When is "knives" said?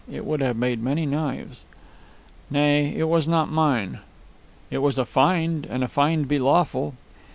1.05-1.63